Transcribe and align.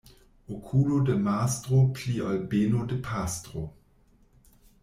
Okulo 0.53 0.97
de 1.09 1.17
mastro 1.27 1.83
pli 1.99 2.15
ol 2.31 2.41
beno 2.55 2.89
de 2.95 3.01
pastro. 3.11 3.67